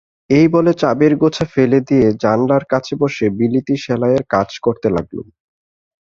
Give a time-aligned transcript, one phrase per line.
[0.29, 5.27] এই বলে চাবির গোছা ফেলে দিয়ে জানলার কাছে বসে বিলিতি সেলাইয়ের কাজ করতে লাগলুম।